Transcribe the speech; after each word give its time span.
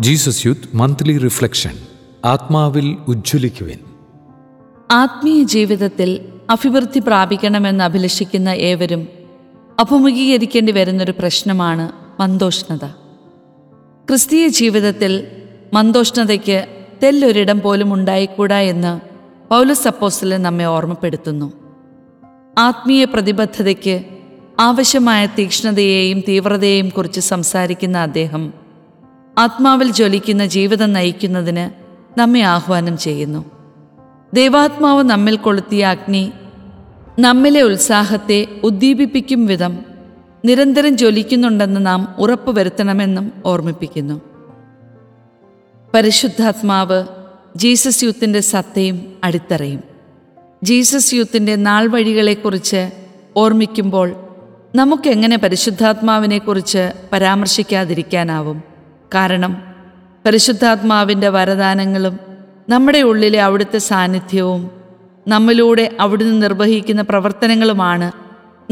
Jesus 0.00 0.46
youth 0.46 0.76
monthly 0.76 1.18
reflection 1.18 1.70
ആത്മാവിൽ 2.24 2.96
ഉജ്ജ്വലിക്കുവിൻ. 3.08 3.78
ആത്മീയ 4.90 5.42
ജീവിതത്തിൽ 5.42 6.28
അഭിവൃദ്ധി 6.50 6.98
പ്രാപിക്കണമെന്ന് 6.98 7.84
അഭിലഷിക്കുന്ന 7.84 8.48
ഏവരും 8.48 9.08
അഭിമുഖീകരിക്കേണ്ടി 9.78 10.72
വരുന്നൊരു 10.72 11.12
പ്രശ്നമാണ് 11.18 11.92
മന്ദോഷ്ണത. 12.20 12.84
ക്രിസ്തീയ 14.08 14.48
ജീവിതത്തിൽ 14.48 15.26
മന്ദോഷ്ണതയ്ക്ക് 15.74 16.84
തെല്ലൊരിടം 17.02 17.60
പോലും 17.60 17.94
ഉണ്ടായിക്കൂടാ 17.94 18.58
എന്ന് 18.58 19.00
പൗലസ് 19.48 19.88
അപ്പോസ്തലൻ 19.88 20.42
നമ്മെ 20.42 20.64
ഓർമ്മപ്പെടുത്തുന്നു. 20.64 21.52
ആത്മീയ 22.58 23.04
പ്രതിബദ്ധതയ്ക്ക് 23.04 24.04
ആവശ്യമായ 24.58 25.26
തീക്ഷ്ണതയെയും 25.26 26.20
തീവ്രതയെയും 26.20 26.88
കുറിച്ച് 26.88 27.20
സംസാരിക്കുന്ന 27.20 27.98
അദ്ദേഹം 27.98 28.65
ആത്മാവിൽ 29.38 29.92
ജ്വലിക്കുന്ന 29.92 30.46
ജീവിതം 30.46 30.92
നയിക്കുന്നതിന് 30.92 31.70
നമ്മെ 32.20 32.40
ആഹ്വാനം 32.40 32.98
ചെയ്യുന്നു. 32.98 33.44
ദൈവാത്മാവ് 34.34 35.02
നമ്മിൽ 35.02 35.36
കൊളുത്തിയ 35.36 35.86
അഗ്നി 35.86 36.32
നമ്മിലെ 37.18 37.62
ഉത്സാഹത്തെ 37.62 38.46
ഉദ്ദീപിപ്പിക്കും 38.64 39.46
വിധം 39.46 39.78
നിരന്തരം 40.44 40.96
ജ്വലിക്കുന്നുണ്ടെന്ന് 40.96 41.86
നാം 41.86 42.14
ഉറപ്പ് 42.18 42.58
വരുത്തണമെന്നും 42.58 43.32
ഓർമ്മിപ്പിക്കുന്നു. 43.44 44.20
പരിശുദ്ധാത്മാവ് 45.94 47.04
ജീസസ് 47.56 48.04
യൂത്തിന്റെ 48.04 48.40
സത്തയും 48.40 49.12
അടിത്തറയും. 49.24 49.80
ജീസസ് 50.62 51.14
യൂത്തിന്റെ 51.14 51.56
നാൾ 51.56 51.86
വഴികളെക്കുറിച്ച് 51.86 52.90
ഓർമ്മിക്കുമ്പോൾ 53.36 54.16
നമുക്കെങ്ങനെ 54.74 55.36
പരിശുദ്ധാത്മാവിനെക്കുറിച്ച് 55.36 56.92
പരാമർശിക്കാതിരിക്കാനാവും? 57.12 58.75
കാരണം 59.14 59.74
പരിശുദ്ധാത്മാവിന്റെ 60.26 61.28
വരദാനങ്ങളും 61.28 62.18
നമ്മുടെ 62.68 63.02
ഉള്ളിലെ 63.02 63.40
അവിടുത്തെ 63.42 63.78
സാന്നിധ്യവും 63.78 64.70
നമ്മിലൂടെ 65.28 65.96
അവിടുന്ന് 66.00 66.42
നിർവഹിക്കുന്ന 66.42 67.02
പ്രവർത്തനങ്ങളുമാണ് 67.02 68.12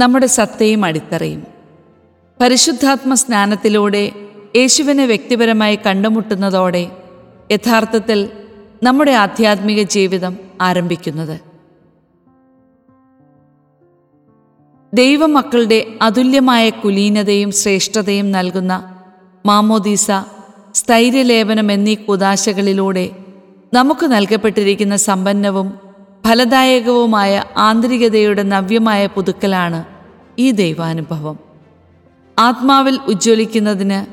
നമ്മുടെ 0.00 0.26
സത്തയും 0.26 0.84
അടിത്തറയും. 0.84 1.46
പരിശുദ്ധാത്മ 2.40 3.14
സ്നാനത്തിലൂടെ 3.14 4.12
യേശുവിനെ 4.56 5.06
വ്യക്തിപരമായി 5.06 5.78
കണ്ടുമുട്ടുന്നതോടെ 5.86 6.90
യഥാർത്ഥത്തിൽ 7.52 8.30
നമ്മുടെ 8.82 9.10
ആധ്യാത്മിക 9.10 9.82
ജീവിതം 9.82 10.36
ആരംഭിക്കുന്നത്. 10.60 11.40
ദൈവമക്കളുടെ 14.94 15.86
അതുല്യമായ 16.02 16.70
കുലീനതയും 16.70 17.50
ശ്രേഷ്ഠതയും 17.50 18.32
നൽകുന്ന 18.32 18.93
മാമോദീസ 19.46 20.10
സ്ഥൈര്യലേപനം 20.74 21.72
എന്നീ 21.72 21.94
കുദാശകളിലൂടെ 21.94 23.10
നമുക്ക് 23.74 24.06
നൽകപ്പെട്ടിരിക്കുന്ന 24.06 24.96
സമ്പന്നവും 24.96 25.78
ഫലദായകവുമായ 26.26 27.44
ആന്തരികതയുടെ 27.56 28.42
നവ്യമായ 28.42 29.06
പുതുക്കലാണ് 29.06 29.84
ഈ 30.38 30.50
ദൈവാനുഭവം. 30.50 31.38
ആത്മാവിൽ 32.38 33.00
ഉജ്ജ്വലിക്കുന്നതിന് 33.08 34.06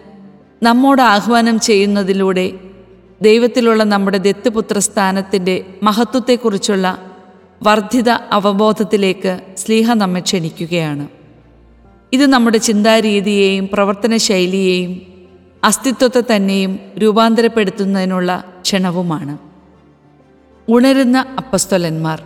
നമ്മോട് 0.66 1.02
ആഹ്വാനം 1.02 1.60
ചെയ്യുന്നതിലൂടെ 1.60 2.52
ദൈവത്തിലുള്ള 3.22 3.84
നമ്മുടെ 3.84 4.18
ദത്തുപുത്ര 4.18 4.80
സ്ഥാനത്തിന്റെ 4.80 5.66
മഹത്വത്തെക്കുറിച്ചുള്ള 5.84 6.98
വർദ്ധിത 7.64 8.10
അവബോധത്തിലേക്ക് 8.10 9.40
സ്ലീഹ 9.58 9.94
നമ്മെ 9.94 10.20
ക്ഷണിക്കുകയാണ്. 10.20 11.08
ഇത് 12.14 12.26
നമ്മുടെ 12.26 12.58
ചിന്താരീതിയെയും 12.58 13.70
പ്രവർത്തന 13.74 14.18
ശൈലിയെയും 14.18 15.11
അസ്തിത്വത്തെ 15.64 16.24
തന്നെയും 16.36 16.80
രൂപാന്തരപ്പെടുത്തുന്നതിനുള്ള 16.98 18.44
ക്ഷണവുമാണ്. 18.62 19.38
ഉണരുന്ന 20.70 21.26
അപ്പസ്തോലന്മാർ. 21.38 22.24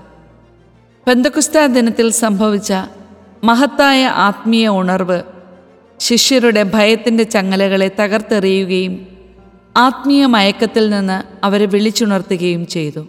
പെന്തക്കുസ്ത 1.08 1.66
ദിനത്തിൽ 1.66 2.10
സംഭവിച്ച 2.10 2.74
മഹത്തായ 3.44 4.06
ആത്മീയ 4.06 4.70
ഉണർവ് 4.70 5.22
ശിഷ്യരുടെ 6.00 6.64
ഭയത്തിന്റെ 6.64 7.24
ചങ്ങലകളെ 7.24 7.92
തകർത്തെറിയുകയും 8.00 9.08
ആത്മീയ 9.78 10.26
മയക്കത്തിൽ 10.26 10.90
നിന്ന് 10.90 11.46
അവരെ 11.46 11.66
വിളിച്ചുണർത്തുകയും 11.66 12.68
ചെയ്തു. 12.68 13.08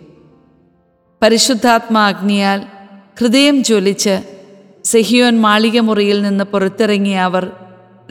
പരിശുദ്ധാത്മാഗ്നിയാൽ 1.22 2.62
ഹൃദയം 3.20 3.62
ജ്വലിച്ച് 3.62 4.22
സെഹിയോൻ 4.84 5.40
മാളികമുറിയിൽ 5.40 6.22
നിന്ന് 6.22 6.44
പുറത്തിറങ്ങിയ 6.44 7.16
അവർ 7.16 7.50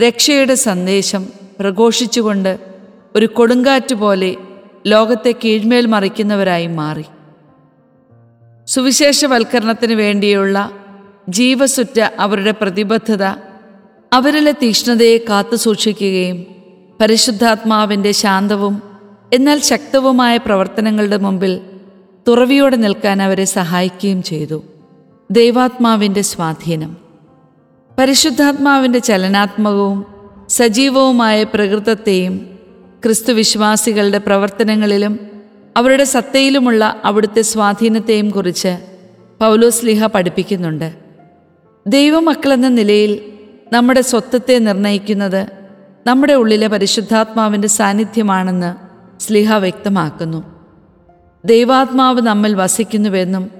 രക്ഷയുടെ 0.07 0.55
സന്ദേശം 0.55 1.44
പ്രഘോഷിച്ചുകൊണ്ട് 1.59 2.59
ഒരു 3.15 3.25
കൊടുങ്കാറ്റ് 3.25 3.95
പോലെ 3.95 4.35
ലോകത്തെ 4.87 5.35
കീഴ്മേൽ 5.45 5.85
മറിക്കുന്നവരായി 5.85 6.67
മാറി. 6.67 7.05
സുവിശേഷവൽക്കരണത്തിന് 8.67 9.93
വേണ്ടിയുള്ള 9.93 10.71
ജീവസുറ്റ 11.29 11.99
അവരുടെ 12.19 12.51
പ്രതിബദ്ധത 12.51 13.23
അവരിലെ 14.13 14.51
തീക്ഷ്ണതയെ 14.51 15.17
കാത്തുസൂക്ഷിക്കുകയും 15.17 16.45
പരിശുദ്ധാത്മാവിന്റെ 17.01 18.11
ശാന്തവും 18.11 18.81
എന്നാൽ 19.33 19.59
ശക്തവുമായ 19.59 20.37
പ്രവർത്തനങ്ങളുടെ 20.37 21.17
മുമ്പിൽ 21.17 21.61
തുറവിയോടെ 22.27 22.75
നിൽക്കാൻ 22.75 23.21
അവരെ 23.21 23.45
സഹായിക്കുകയും 23.45 24.23
ചെയ്തു. 24.23 24.63
ദൈവാത്മാവിന്റെ 25.31 26.21
സ്വാധീനം. 26.21 26.97
പരിശുദ്ധാത്മാവിന്റെ 27.97 28.99
ചലനാത്മകവും 28.99 30.14
സജീവവുമായ 30.49 31.43
പ്രകൃതത്തെയും 31.43 32.59
ക്രിസ്തുവിശ്വാസികളുടെ 33.05 34.17
പ്രവർത്തനങ്ങളിലും 34.17 35.19
അവരുടെ 35.77 36.03
സത്തയിലുമുള്ള 36.03 37.01
അവിടുത്തെ 37.05 37.41
സ്വാധീനത്തെയും 37.41 38.29
കുറിച്ച് 38.29 38.77
പൗലോസ്ലിഹ 39.39 40.05
പഠിപ്പിക്കുന്നുണ്ട്. 40.05 40.93
ദൈവമക്കളെന്ന 41.87 42.69
നിലയിൽ 42.69 43.33
നമ്മുടെ 43.73 44.01
സ്വത്വത്തെ 44.01 44.59
നിർണയിക്കുന്നത് 44.59 45.47
നമ്മുടെ 46.07 46.33
ഉള്ളിലെ 46.33 46.67
പരിശുദ്ധാത്മാവിന്റെ 46.67 47.67
സാന്നിധ്യമാണെന്ന് 47.67 48.75
സ്ലിഹ 49.21 49.53
വ്യക്തമാക്കുന്നു. 49.53 50.43
ദൈവാത്മാവ് 51.45 52.21
നമ്മിൽ 52.21 52.55
വസിക്കുന്നുവെന്നും 52.55 53.51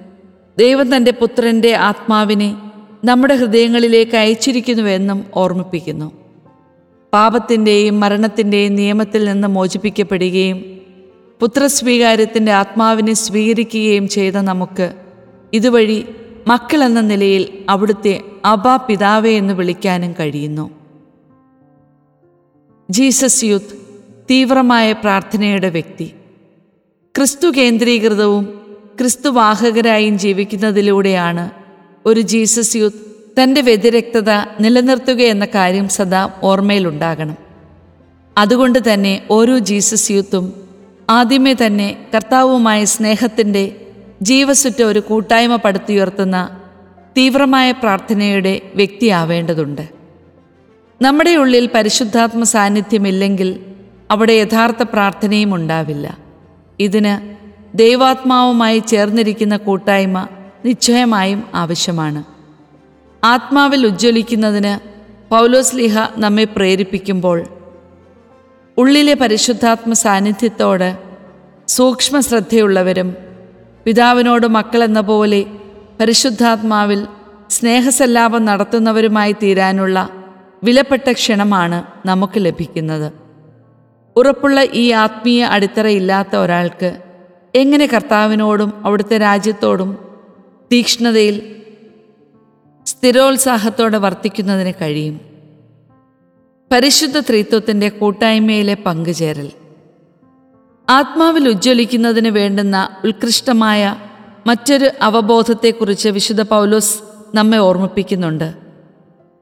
ദൈവം 0.59 0.95
തന്റെ 0.95 1.11
പുത്രന്റെ 1.11 1.75
ആത്മാവിനെ 1.75 2.55
നമ്മുടെ 3.05 3.35
ഹൃദയങ്ങളിലേക്ക് 3.35 4.17
അയച്ചിരിക്കുന്നുവെന്നും 4.17 5.25
ഓർമ്മിപ്പിക്കുന്നു. 5.33 6.24
പാപത്തിന്റെയും 7.15 7.99
മരണത്തിന്റെയും 7.99 8.75
നിയമത്തിൽ 8.75 9.25
നിന്ന് 9.25 9.47
മോചിപ്പിക്കപ്പെടുകയും 9.47 10.57
പുത്രസ്വീകാര്യത്തിന്റെ 11.39 12.51
ആത്മാവിനെ 12.51 13.13
സ്വീകരിക്കുകയും 13.13 14.07
ചെയ്ത 14.07 14.33
നമുക്ക് 14.33 14.93
ഇതുവഴി 15.53 16.05
മക്കളെന്ന 16.47 17.01
നിലയിൽ 17.01 17.63
അവിടുത്തെ 17.69 18.21
അബാ 18.45 18.75
പിതാവേ 18.75 19.37
എന്ന് 19.37 19.53
വിളിക്കാനും 19.53 20.15
കഴിയുന്നു. 20.19 20.71
ജീസസ് 22.89 23.43
യൂത്ത് 23.43 23.77
തീവ്രമായ 24.29 24.91
പ്രാർത്ഥനയുടെ 24.91 25.69
വ്യക്തി. 25.69 26.11
ക്രിസ്തു 27.17 27.47
കേന്ദ്രീകൃതവും 27.47 28.45
ക്രിസ്തുവാഹകരായും 28.99 30.19
ജീവിക്കുന്നതിലൂടെയാണ് 30.19 31.49
ഒരു 32.05 32.21
ജീസസ് 32.21 32.75
യൂത്ത് 32.75 33.14
തന്റെ 33.41 33.61
വ്യതിരക്തത 33.61 34.31
നിലനിർത്തുക 34.59 35.21
എന്ന 35.21 35.45
കാര്യം 35.45 35.87
സദാ 35.87 36.29
ഓർമ്മയിലുണ്ടാകണം. 36.43 37.35
അതുകൊണ്ട് 38.37 38.93
തന്നെ 38.93 39.21
ഓരോ 39.31 39.57
ജീസസ് 39.57 40.11
യൂത്തും 40.11 40.53
ആദ്യമേ 41.09 41.55
തന്നെ 41.65 42.07
കർത്താവുമായ 42.15 42.85
സ്നേഹത്തിന്റെ 42.85 43.81
ജീവസുറ്റ 44.21 44.83
ഒരു 44.83 44.99
കൂട്ടായ്മ 44.99 45.55
പടുത്തുയർത്തുന്ന 45.55 46.59
തീവ്രമായ 47.17 47.71
പ്രാർത്ഥനയുടെ 47.71 48.61
വ്യക്തിയാവേണ്ടതുണ്ട്. 48.75 49.89
നമ്മുടെ 51.01 51.35
ഉള്ളിൽ 51.35 51.69
പരിശുദ്ധാത്മ 51.73 52.43
സാന്നിധ്യമില്ലെങ്കിൽ 52.43 53.59
അവിടെ 54.11 54.33
യഥാർത്ഥ 54.33 54.83
പ്രാർത്ഥനയും 54.83 55.55
ഉണ്ടാവില്ല. 55.55 56.17
ഇതിന് 56.79 57.35
ദൈവാത്മാവുമായി 57.77 58.79
ചേർന്നിരിക്കുന്ന 58.79 59.57
കൂട്ടായ്മ 59.57 60.27
നിശ്ചയമായും 60.65 61.43
ആവശ്യമാണ്. 61.55 62.34
ആത്മാവിൽ 63.25 63.81
ഉജ്ജ്വലിക്കുന്നതിന് 63.85 64.73
പൗലോസ്ലിഹ 65.29 65.97
നമ്മെ 66.17 66.45
പ്രേരിപ്പിക്കുമ്പോൾ 66.55 67.39
ഉള്ളിലെ 68.77 69.13
പരിശുദ്ധാത്മ 69.13 69.93
സാന്നിധ്യത്തോട് 69.93 70.89
സൂക്ഷ്മ 71.67 72.19
ശ്രദ്ധയുള്ളവരും 72.19 73.09
പിതാവിനോട് 73.85 74.47
മക്കളെന്ന 74.47 75.01
പോലെ 75.01 75.41
പരിശുദ്ധാത്മാവിൽ 75.99 77.01
സ്നേഹസല്ലാപം 77.49 78.45
നടത്തുന്നവരുമായി 78.45 79.33
തീരാനുള്ള 79.43 79.97
വിലപ്പെട്ട 80.63 81.11
ക്ഷണമാണ് 81.11 81.79
നമുക്ക് 82.07 82.39
ലഭിക്കുന്നത്. 82.45 83.07
ഉറപ്പുള്ള 84.15 84.59
ഈ 84.73 84.85
ആത്മീയ 85.03 85.41
അടിത്തറയില്ലാത്ത 85.55 86.35
ഒരാൾക്ക് 86.35 86.89
എങ്ങനെ 87.55 87.85
കർത്താവിനോടും 87.85 88.69
അവിടുത്തെ 88.85 89.17
രാജ്യത്തോടും 89.17 89.91
തീക്ഷ്ണതയിൽ 90.71 91.35
സ്ഥിരോത്സാഹത്തോടെ 92.85 93.97
വർത്തിക്കുന്നതിന് 93.97 94.73
കഴിയും. 94.81 95.21
പരിശുദ്ധ 96.71 97.19
ത്രിത്വത്തിന്റെ 97.19 97.89
കൂട്ടായ്മയിലെ 97.89 98.73
പങ്കുചേരൽ. 98.73 99.51
ആത്മാവിൽ 100.89 101.49
ഉജ്ജ്വലിക്കുന്നതിന് 101.49 102.27
വേണ്ടുന്ന 102.27 102.89
ഉത്കൃഷ്ടമായ 103.05 103.95
മറ്റൊരു 104.47 104.89
അവബോധത്തെക്കുറിച്ച് 105.01 106.09
വിശുദ്ധ 106.09 106.41
പൗലോസ് 106.41 106.99
നമ്മെ 107.35 107.57
ഓർമ്മിപ്പിക്കുന്നുണ്ട്. 107.57 108.53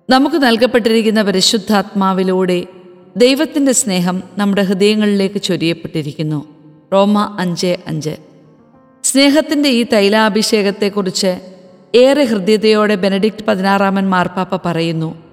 നമുക്ക് 0.09 0.43
നൽകപ്പെട്ടിരിക്കുന്ന 0.43 1.21
പരിശുദ്ധാത്മാവിലൂടെ 1.21 2.65
ദൈവത്തിന്റെ 3.17 3.71
സ്നേഹം 3.71 4.23
നമ്മുടെ 4.37 4.61
ഹൃദയങ്ങളിലേക്ക് 4.61 5.41
ചൊരിയപ്പെട്ടിരിക്കുന്നു. 5.41 6.45
റോമ 6.93 7.37
അഞ്ച് 7.39 7.77
അഞ്ച്. 7.87 8.17
സ്നേഹത്തിന്റെ 9.03 9.69
ഈ 9.69 9.85
തൈലാഭിഷേകത്തെക്കുറിച്ച് 9.93 11.53
ഏറെ 11.95 12.23
ഹൃദ്യതയോടെ 12.23 12.95
ബെനഡിക്റ്റ് 12.95 13.43
പതിനാറാമൻ 13.43 14.09
മാർപ്പാപ്പ 14.09 14.69
പറയുന്നു 14.69 15.23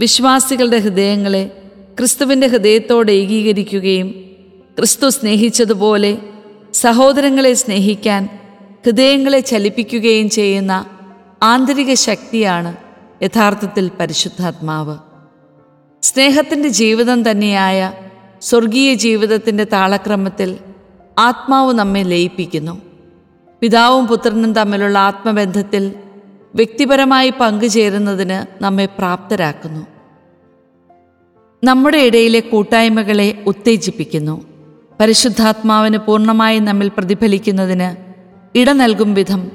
വിശ്വാസികളുടെ 0.00 0.78
ഹൃദയങ്ങളെ 0.78 1.50
ക്രിസ്തുവിന്റെ 1.98 2.46
ഹൃദയത്തോട് 2.46 3.12
ഏകീകരിക്കുകയും 3.12 4.08
ക്രിസ്തു 4.78 5.08
സ്നേഹിച്ചതുപോലെ 5.08 6.18
സഹോദരങ്ങളെ 6.74 7.54
സ്നേഹിക്കാൻ 7.54 8.28
ഹൃദയങ്ങളെ 8.86 9.40
ചലിപ്പിക്കുകയും 9.40 10.30
ചെയ്യുന്ന 10.30 10.86
ആന്തരിക 11.42 11.94
ശക്തിയാണ് 11.94 12.76
യഥാർത്ഥത്തിൽ 13.22 13.90
പരിശുദ്ധാത്മാവ്. 14.00 14.96
സ്നേഹത്തിന്റെ 16.02 16.68
ജീവിതം 16.68 17.30
തന്നെയായ 17.30 17.92
സ്വർഗീയ 18.42 18.94
ജീവിതത്തിന്റെ 18.94 19.64
താളക്രമത്തിൽ 19.64 20.58
ആത്മാവ് 21.18 21.72
നമ്മെ 21.74 22.02
ലയിപ്പിക്കുന്നു. 22.02 22.93
പിതാവും 23.64 24.06
പുത്രനും 24.06 24.52
തമ്മിലുള്ള 24.52 24.98
ആത്മബന്ധത്തിൽ 24.98 25.92
വ്യക്തിപരമായി 26.54 27.30
പങ്കുചേരുന്നതിന് 27.30 28.64
നമ്മെ 28.64 28.86
പ്രാപ്തരാക്കുന്നു. 28.86 29.86
നമ്മുടെ 31.64 31.98
ഇടയിലെ 31.98 32.40
കൂട്ടായ്മകളെ 32.40 33.42
ഉത്തേജിപ്പിക്കുന്നു. 33.46 34.44
പരിശുദ്ധാത്മാവിന് 35.00 35.98
പൂർണമായി 35.98 36.58
നമ്മിൽ 36.58 36.88
പ്രതിഫലിക്കുന്നതിന് 36.88 37.96
ഇട 38.58 38.70
നൽകും 38.70 39.14
വിധം 39.14 39.50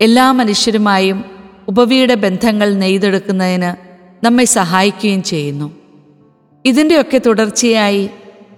എല്ലാ 0.00 0.32
മനുഷ്യരുമായും 0.32 1.24
ഉപവിയുടെ 1.68 2.14
ബന്ധങ്ങൾ 2.14 2.74
നെയ്തെടുക്കുന്നതിന് 2.74 3.76
നമ്മെ 4.26 4.44
സഹായിക്കുകയും 4.44 5.22
ചെയ്യുന്നു. 5.22 5.72
ഇതിന്റെയൊക്കെ 6.64 7.20
തുടർച്ചയായി 7.26 8.06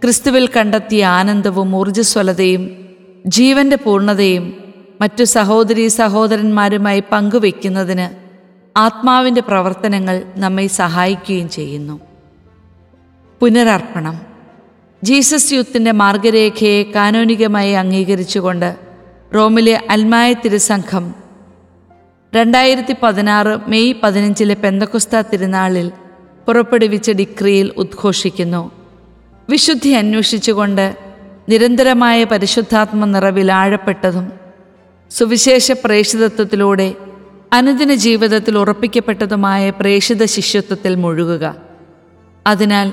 ക്രിസ്തുവിൽ 0.03 0.47
കണ്ടെത്തിയ 0.47 1.07
ആനന്ദവും 1.07 1.77
ഊർജസ്വലതയും 1.77 2.89
ജീവന്റെ 3.27 3.77
പൂർണതയും 3.77 4.66
മറ്റു 5.01 5.25
സഹോദരി 5.25 5.89
സഹോദരന്മാരുമായി 5.89 7.03
പങ്കുവെക്കുന്നതിന് 7.13 8.07
ആത്മാവിന്റെ 8.79 9.41
പ്രവർത്തനങ്ങൾ 9.41 10.23
നമ്മെ 10.37 10.67
സഹായിക്കുകയും 10.67 11.49
ചെയ്യുന്നു. 11.49 12.01
പുനരർപ്പണം. 13.41 14.21
ജീസസ് 15.05 15.53
യൂത്തിന്റെ 15.53 15.93
മാർഗരേഖയെ 15.93 16.83
കാനോനികമായി 16.83 17.73
അംഗീകരിച്ചുകൊണ്ട് 17.73 18.77
റോമിലെ 19.35 19.87
അൽമായ 19.91 20.33
തിരുസംഘം 20.33 21.15
രണ്ടായിരത്തി 22.35 22.95
പതിനാറ് 23.03 23.59
മെയ് 23.67 23.95
പതിനഞ്ചിലെ 24.03 24.55
പെന്തക്കുസ്ത 24.55 25.21
തിരുനാളിൽ 25.21 25.93
പുറപ്പെടുവിച്ച 26.47 27.11
ഡിക്രിയിൽ 27.11 27.73
ഉദ്ഘോഷിക്കുന്നു. 27.77 28.71
വിശുദ്ധി 29.51 29.89
അന്വേഷിച്ചുകൊണ്ട് 29.89 30.97
നിരന്തരമായ 31.49 32.25
പരിശുദ്ധാത്മ 32.25 33.05
നിറവിൽ 33.05 33.53
ആഴപ്പെട്ടതും 33.53 34.46
സുവിശേഷ 35.11 35.73
പ്രേഷിതത്വത്തിലൂടെ 35.73 36.95
അനുദിന 37.53 37.95
ജീവിതത്തിൽ 37.95 38.59
ഉറപ്പിക്കപ്പെട്ടതുമായ 38.59 39.71
പ്രേഷിത 39.71 40.25
ശിഷ്യത്വത്തിൽ 40.25 40.95
മുഴുകുക. 40.95 41.55
അതിനാൽ 42.47 42.93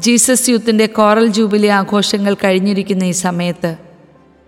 ജീസസ് 0.00 0.50
യൂത്തിന്റെ 0.50 0.86
കോറൽ 0.86 1.26
ജൂബിലി 1.26 1.66
ആഘോഷങ്ങൾ 1.66 2.34
കഴിഞ്ഞിരിക്കുന്ന 2.34 3.04
ഈ 3.04 3.10
സമയത്ത് 3.10 3.76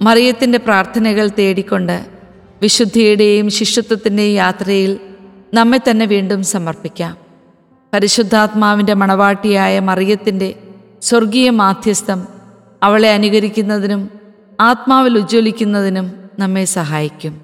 മറിയത്തിന്റെ 0.03 0.59
പ്രാർത്ഥനകൾ 0.59 1.31
തേടിക്കൊണ്ട് 1.39 2.07
വിശുദ്ധിയുടെയും 2.63 3.51
ശിഷ്യത്വത്തിന്റെയും 3.51 4.35
യാത്രയിൽ 4.35 5.01
നമ്മെ 5.55 5.79
തന്നെ 5.79 6.07
വീണ്ടും 6.07 6.43
സമർപ്പിക്കാം. 6.43 7.17
പരിശുദ്ധാത്മാവിന്റെ 7.95 8.95
മണവാട്ടിയായ 8.95 9.81
മറിയത്തിന്റെ 9.81 10.55
സ്വർഗീയ 11.03 11.51
മാധ്യസ്ഥം 11.51 12.29
അവളെ 12.83 13.11
അനുകരിക്കുന്നതിനും 13.11 14.11
ആത്മാവിൽ 14.61 15.19
ഉജ്ജ്വലിക്കുന്നതിനും 15.19 16.26
നമ്മെ 16.39 16.65
സഹായിക്കും 16.65 17.35